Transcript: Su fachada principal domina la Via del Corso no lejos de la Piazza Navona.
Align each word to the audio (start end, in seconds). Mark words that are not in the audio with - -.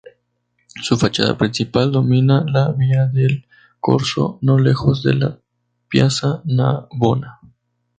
Su 0.81 0.97
fachada 0.97 1.37
principal 1.37 1.91
domina 1.91 2.43
la 2.47 2.71
Via 2.71 3.05
del 3.05 3.45
Corso 3.79 4.39
no 4.41 4.57
lejos 4.57 5.03
de 5.03 5.13
la 5.13 5.37
Piazza 5.89 6.41
Navona. 6.45 7.39